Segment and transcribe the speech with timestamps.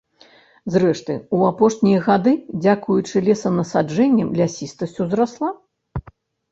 [0.75, 2.33] Зрэшты, у апошнія гады,
[2.65, 5.49] дзякуючы лесанасаджэнням, лясістасць узрасла.